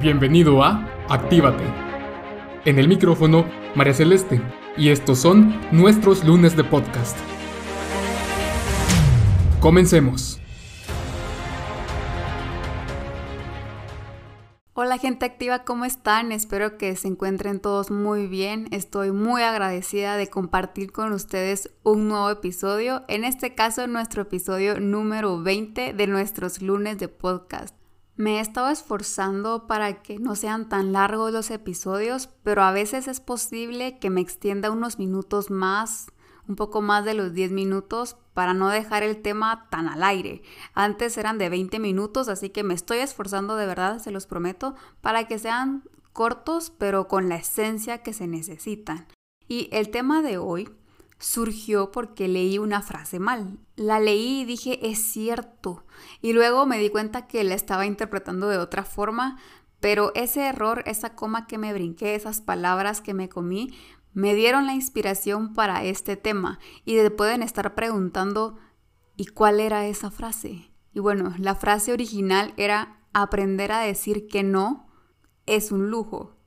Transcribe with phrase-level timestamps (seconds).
[0.00, 1.62] Bienvenido a Actívate.
[2.64, 3.44] En el micrófono,
[3.74, 4.40] María Celeste,
[4.74, 7.18] y estos son nuestros lunes de podcast.
[9.60, 10.40] Comencemos.
[14.72, 16.32] Hola gente activa, ¿cómo están?
[16.32, 18.68] Espero que se encuentren todos muy bien.
[18.70, 24.80] Estoy muy agradecida de compartir con ustedes un nuevo episodio, en este caso nuestro episodio
[24.80, 27.79] número 20 de nuestros lunes de podcast.
[28.20, 33.08] Me he estado esforzando para que no sean tan largos los episodios, pero a veces
[33.08, 36.12] es posible que me extienda unos minutos más,
[36.46, 40.42] un poco más de los 10 minutos, para no dejar el tema tan al aire.
[40.74, 44.74] Antes eran de 20 minutos, así que me estoy esforzando de verdad, se los prometo,
[45.00, 49.06] para que sean cortos, pero con la esencia que se necesitan.
[49.48, 50.68] Y el tema de hoy
[51.20, 53.58] surgió porque leí una frase mal.
[53.76, 55.84] La leí y dije, es cierto.
[56.20, 59.38] Y luego me di cuenta que la estaba interpretando de otra forma,
[59.78, 63.72] pero ese error, esa coma que me brinqué, esas palabras que me comí,
[64.12, 66.58] me dieron la inspiración para este tema.
[66.84, 68.56] Y te pueden estar preguntando,
[69.16, 70.72] ¿y cuál era esa frase?
[70.92, 74.88] Y bueno, la frase original era aprender a decir que no
[75.46, 76.39] es un lujo.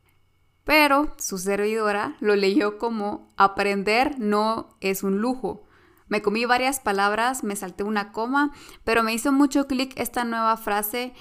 [0.64, 5.64] Pero su servidora lo leyó como aprender no es un lujo.
[6.08, 8.52] Me comí varias palabras, me salté una coma,
[8.84, 11.14] pero me hizo mucho clic esta nueva frase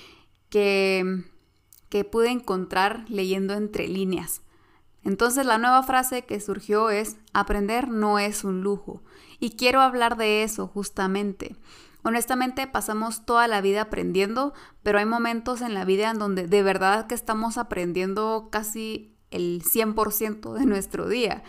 [0.49, 1.25] que,
[1.89, 4.43] que pude encontrar leyendo entre líneas.
[5.05, 9.03] Entonces la nueva frase que surgió es aprender no es un lujo.
[9.41, 11.57] Y quiero hablar de eso justamente.
[12.05, 16.63] Honestamente pasamos toda la vida aprendiendo, pero hay momentos en la vida en donde de
[16.63, 21.43] verdad que estamos aprendiendo casi el 100% de nuestro día.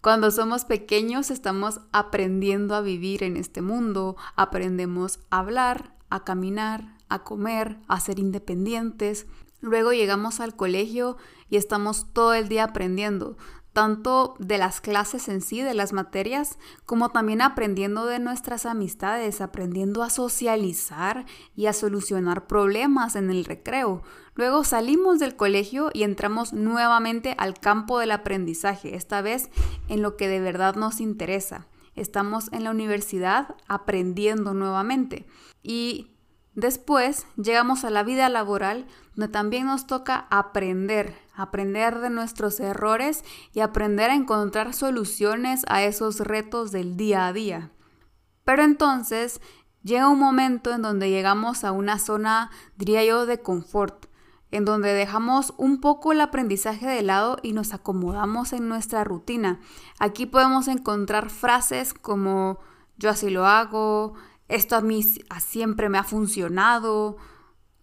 [0.00, 6.96] Cuando somos pequeños estamos aprendiendo a vivir en este mundo, aprendemos a hablar, a caminar,
[7.08, 9.26] a comer, a ser independientes.
[9.60, 11.18] Luego llegamos al colegio
[11.50, 13.36] y estamos todo el día aprendiendo,
[13.72, 19.40] tanto de las clases en sí, de las materias, como también aprendiendo de nuestras amistades,
[19.40, 21.24] aprendiendo a socializar
[21.56, 24.02] y a solucionar problemas en el recreo.
[24.34, 29.50] Luego salimos del colegio y entramos nuevamente al campo del aprendizaje, esta vez
[29.88, 31.66] en lo que de verdad nos interesa.
[31.94, 35.26] Estamos en la universidad aprendiendo nuevamente
[35.62, 36.11] y
[36.54, 38.86] Después llegamos a la vida laboral
[39.16, 43.24] donde también nos toca aprender, aprender de nuestros errores
[43.54, 47.70] y aprender a encontrar soluciones a esos retos del día a día.
[48.44, 49.40] Pero entonces
[49.82, 54.06] llega un momento en donde llegamos a una zona, diría yo, de confort,
[54.50, 59.58] en donde dejamos un poco el aprendizaje de lado y nos acomodamos en nuestra rutina.
[59.98, 62.58] Aquí podemos encontrar frases como
[62.98, 64.14] yo así lo hago,
[64.52, 67.16] esto a mí siempre me ha funcionado.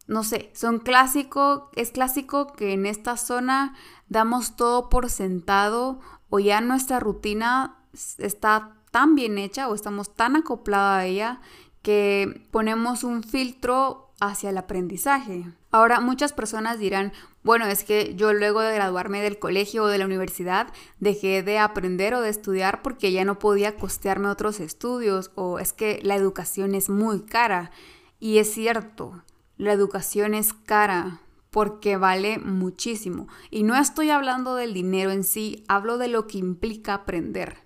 [0.08, 3.76] No sé, son clásico, es clásico que en esta zona
[4.08, 7.78] damos todo por sentado o ya nuestra rutina
[8.18, 11.42] está tan bien hecha o estamos tan acoplada a ella
[11.82, 15.46] que ponemos un filtro hacia el aprendizaje.
[15.72, 17.14] Ahora, muchas personas dirán,
[17.44, 20.68] bueno, es que yo luego de graduarme del colegio o de la universidad
[21.00, 25.74] dejé de aprender o de estudiar porque ya no podía costearme otros estudios o es
[25.74, 27.72] que la educación es muy cara.
[28.20, 29.24] Y es cierto,
[29.58, 33.28] la educación es cara porque vale muchísimo.
[33.50, 37.58] Y no estoy hablando del dinero en sí, hablo de lo que implica aprender.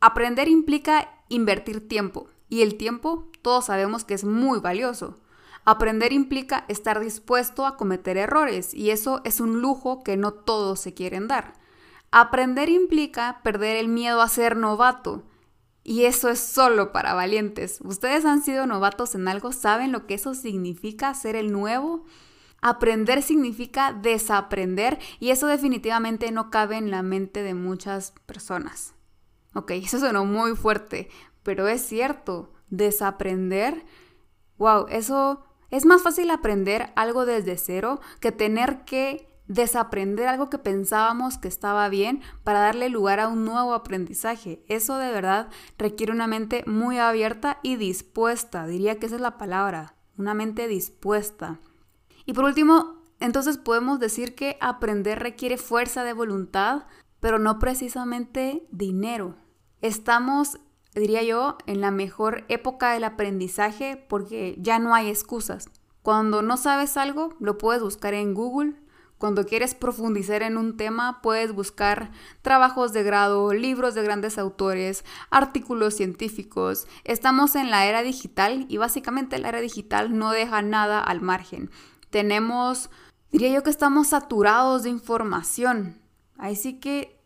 [0.00, 5.18] Aprender implica invertir tiempo y el tiempo todos sabemos que es muy valioso.
[5.64, 10.80] Aprender implica estar dispuesto a cometer errores y eso es un lujo que no todos
[10.80, 11.54] se quieren dar.
[12.10, 15.24] Aprender implica perder el miedo a ser novato
[15.82, 17.80] y eso es solo para valientes.
[17.82, 22.04] Ustedes han sido novatos en algo, saben lo que eso significa ser el nuevo.
[22.60, 28.94] Aprender significa desaprender y eso definitivamente no cabe en la mente de muchas personas.
[29.54, 31.08] Ok, eso sonó muy fuerte,
[31.42, 33.84] pero es cierto, desaprender,
[34.56, 40.58] wow, eso es más fácil aprender algo desde cero que tener que desaprender algo que
[40.58, 44.64] pensábamos que estaba bien para darle lugar a un nuevo aprendizaje.
[44.68, 49.36] Eso de verdad requiere una mente muy abierta y dispuesta, diría que esa es la
[49.38, 51.60] palabra, una mente dispuesta.
[52.24, 56.84] Y por último, entonces podemos decir que aprender requiere fuerza de voluntad,
[57.20, 59.36] pero no precisamente dinero.
[59.82, 60.58] Estamos
[60.94, 65.68] diría yo, en la mejor época del aprendizaje porque ya no hay excusas.
[66.02, 68.74] Cuando no sabes algo, lo puedes buscar en Google.
[69.16, 72.10] Cuando quieres profundizar en un tema, puedes buscar
[72.42, 76.86] trabajos de grado, libros de grandes autores, artículos científicos.
[77.04, 81.70] Estamos en la era digital y básicamente la era digital no deja nada al margen.
[82.10, 82.90] Tenemos
[83.34, 86.00] diría yo que estamos saturados de información.
[86.38, 87.20] Ahí sí que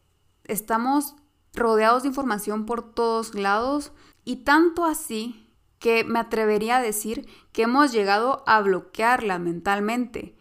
[0.44, 1.16] estamos
[1.58, 3.92] rodeados de información por todos lados
[4.24, 10.34] y tanto así que me atrevería a decir que hemos llegado a bloquearla mentalmente.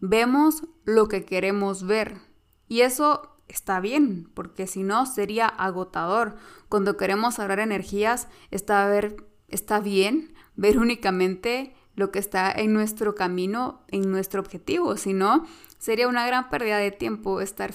[0.00, 2.18] Vemos lo que queremos ver
[2.68, 6.36] y eso está bien, porque si no sería agotador.
[6.68, 13.14] Cuando queremos ahorrar energías, está, ver, está bien ver únicamente lo que está en nuestro
[13.14, 14.96] camino, en nuestro objetivo.
[14.96, 15.44] Si no,
[15.78, 17.72] sería una gran pérdida de tiempo estar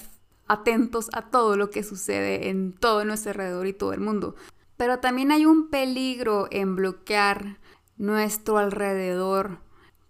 [0.50, 4.36] atentos a todo lo que sucede en todo nuestro alrededor y todo el mundo.
[4.76, 7.60] Pero también hay un peligro en bloquear
[7.98, 9.60] nuestro alrededor,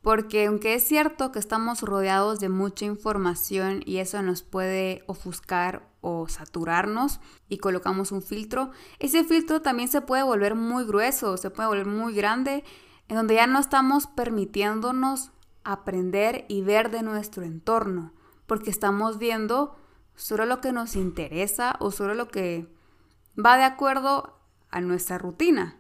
[0.02, 5.90] porque aunque es cierto que estamos rodeados de mucha información y eso nos puede ofuscar
[6.02, 7.20] o saturarnos
[7.50, 11.88] y colocamos un filtro, ese filtro también se puede volver muy grueso, se puede volver
[11.88, 12.64] muy grande,
[13.10, 15.32] en donde ya no estamos permitiéndonos
[15.64, 18.14] aprender y ver de nuestro entorno,
[18.46, 19.76] porque estamos viendo
[20.20, 22.68] solo lo que nos interesa o solo lo que
[23.44, 24.38] va de acuerdo
[24.70, 25.80] a nuestra rutina.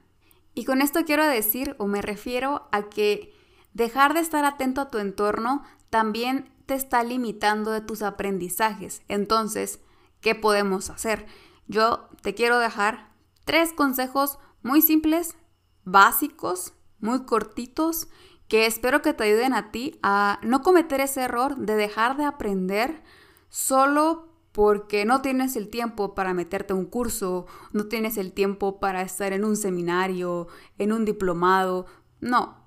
[0.55, 3.33] Y con esto quiero decir o me refiero a que
[3.73, 9.01] dejar de estar atento a tu entorno también te está limitando de tus aprendizajes.
[9.07, 9.79] Entonces,
[10.21, 11.25] ¿qué podemos hacer?
[11.67, 13.11] Yo te quiero dejar
[13.43, 15.35] tres consejos muy simples,
[15.83, 18.07] básicos, muy cortitos,
[18.47, 22.23] que espero que te ayuden a ti a no cometer ese error de dejar de
[22.23, 23.03] aprender
[23.49, 24.28] solo
[24.59, 29.01] porque no tienes el tiempo para meterte a un curso, no tienes el tiempo para
[29.01, 31.85] estar en un seminario, en un diplomado.
[32.19, 32.57] No,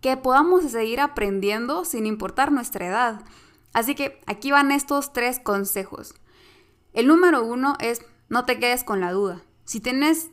[0.00, 3.20] que podamos seguir aprendiendo sin importar nuestra edad.
[3.74, 6.14] Así que aquí van estos tres consejos.
[6.94, 8.00] El número uno es
[8.30, 9.42] no te quedes con la duda.
[9.66, 10.30] Si tienes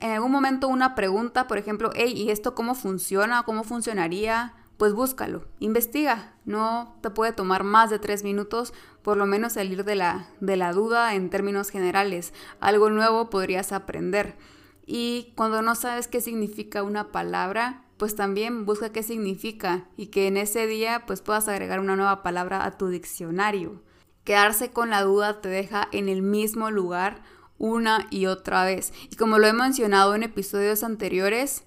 [0.00, 3.44] en algún momento una pregunta, por ejemplo, hey, ¿y esto cómo funciona?
[3.44, 4.52] ¿Cómo funcionaría?
[4.80, 6.32] Pues búscalo, investiga.
[6.46, 8.72] No te puede tomar más de tres minutos,
[9.02, 12.32] por lo menos salir de la, de la duda en términos generales.
[12.60, 14.38] Algo nuevo podrías aprender.
[14.86, 20.28] Y cuando no sabes qué significa una palabra, pues también busca qué significa y que
[20.28, 23.82] en ese día pues puedas agregar una nueva palabra a tu diccionario.
[24.24, 27.22] Quedarse con la duda te deja en el mismo lugar
[27.58, 28.94] una y otra vez.
[29.10, 31.66] Y como lo he mencionado en episodios anteriores,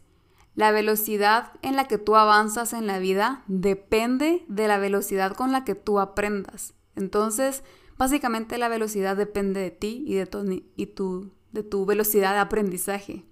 [0.55, 5.51] la velocidad en la que tú avanzas en la vida depende de la velocidad con
[5.51, 6.73] la que tú aprendas.
[6.95, 7.63] Entonces,
[7.97, 13.25] básicamente la velocidad depende de ti y de tu, velocidad de aprendizaje.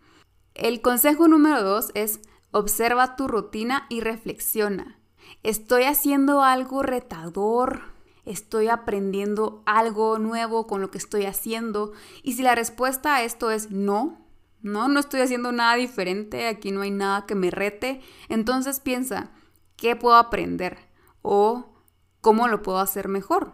[0.56, 2.21] El consejo número dos es
[2.51, 5.00] observa tu rutina y reflexiona.
[5.44, 7.83] ¿Estoy haciendo algo retador?
[8.25, 11.94] ¿Estoy aprendiendo algo nuevo con lo que estoy haciendo?
[12.24, 14.27] Y si la respuesta a esto es no,
[14.61, 18.01] no, no estoy haciendo nada diferente, aquí no hay nada que me rete.
[18.29, 19.31] Entonces piensa,
[19.75, 20.77] ¿qué puedo aprender?
[21.21, 21.73] O
[22.21, 23.53] cómo lo puedo hacer mejor.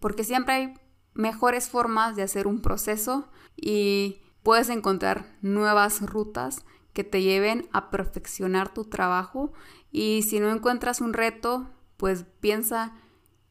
[0.00, 0.74] Porque siempre hay
[1.14, 7.90] mejores formas de hacer un proceso y puedes encontrar nuevas rutas que te lleven a
[7.90, 9.52] perfeccionar tu trabajo.
[9.90, 12.94] Y si no encuentras un reto, pues piensa,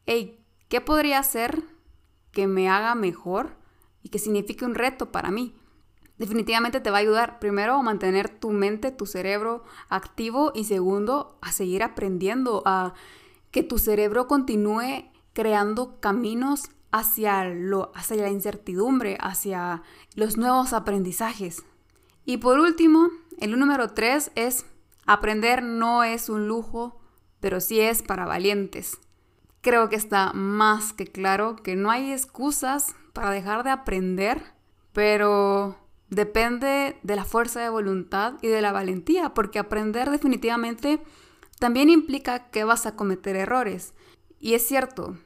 [0.06, 1.64] hey, ¿qué podría hacer
[2.32, 3.58] que me haga mejor
[4.02, 5.56] y que signifique un reto para mí?
[6.18, 11.38] Definitivamente te va a ayudar primero a mantener tu mente, tu cerebro activo y segundo
[11.42, 12.94] a seguir aprendiendo, a
[13.52, 19.84] que tu cerebro continúe creando caminos hacia, lo, hacia la incertidumbre, hacia
[20.16, 21.64] los nuevos aprendizajes.
[22.26, 24.66] Y por último, el número tres es
[25.06, 27.00] aprender no es un lujo,
[27.40, 28.98] pero sí es para valientes.
[29.62, 34.42] Creo que está más que claro que no hay excusas para dejar de aprender,
[34.94, 35.78] pero
[36.10, 41.02] Depende de la fuerza de voluntad y de la valentía, porque aprender definitivamente
[41.60, 43.94] también implica que vas a cometer errores.
[44.40, 45.18] Y es cierto,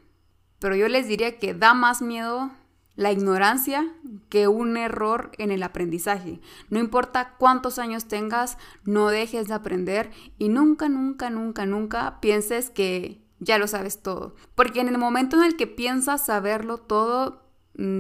[0.60, 2.52] pero yo les diría que da más miedo
[2.96, 3.94] la ignorancia
[4.28, 6.42] que un error en el aprendizaje.
[6.70, 12.70] No importa cuántos años tengas, no dejes de aprender y nunca, nunca, nunca, nunca pienses
[12.70, 14.36] que ya lo sabes todo.
[14.54, 17.49] Porque en el momento en el que piensas saberlo todo,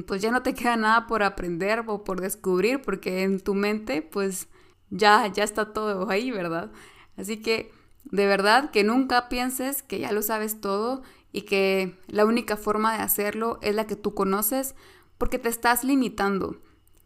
[0.07, 4.01] pues ya no te queda nada por aprender o por descubrir, porque en tu mente
[4.01, 4.47] pues
[4.89, 6.71] ya, ya está todo ahí, ¿verdad?
[7.17, 7.71] Así que
[8.03, 12.97] de verdad que nunca pienses que ya lo sabes todo y que la única forma
[12.97, 14.75] de hacerlo es la que tú conoces,
[15.17, 16.57] porque te estás limitando.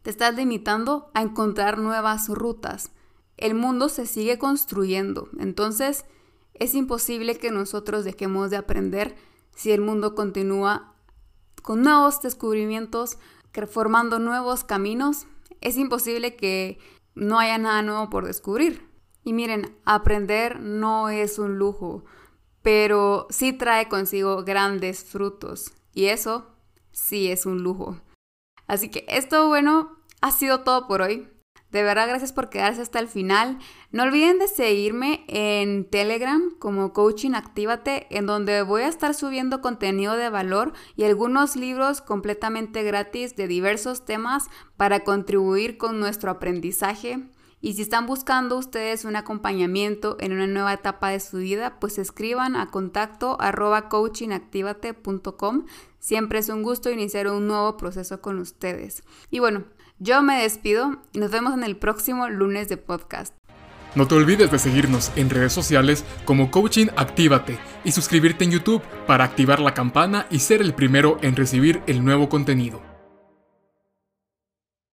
[0.01, 2.92] Te estás limitando a encontrar nuevas rutas.
[3.38, 6.06] El mundo se sigue construyendo, entonces
[6.53, 9.15] es imposible que nosotros dejemos de aprender
[9.56, 10.92] si el mundo continúa
[11.63, 13.17] con nuevos descubrimientos,
[13.67, 15.25] formando nuevos caminos,
[15.62, 16.77] es imposible que
[17.15, 18.88] no haya nada nuevo por descubrir.
[19.24, 22.03] Y miren, aprender no es un lujo,
[22.62, 26.48] pero sí trae consigo grandes frutos y eso
[26.91, 27.98] sí es un lujo.
[28.67, 31.29] Así que esto, bueno, ha sido todo por hoy.
[31.74, 33.58] De verdad, gracias por quedarse hasta el final.
[33.92, 39.60] No olviden de seguirme en Telegram como Coaching Actívate, en donde voy a estar subiendo
[39.60, 46.30] contenido de valor y algunos libros completamente gratis de diversos temas para contribuir con nuestro
[46.30, 47.24] aprendizaje.
[47.65, 51.98] Y si están buscando ustedes un acompañamiento en una nueva etapa de su vida, pues
[51.98, 55.65] escriban a contacto arroba coachingactivate.com.
[55.98, 59.01] Siempre es un gusto iniciar un nuevo proceso con ustedes.
[59.29, 59.63] Y bueno,
[59.98, 63.34] yo me despido y nos vemos en el próximo lunes de podcast.
[63.96, 68.82] No te olvides de seguirnos en redes sociales como Coaching Actívate y suscribirte en YouTube
[69.08, 72.92] para activar la campana y ser el primero en recibir el nuevo contenido.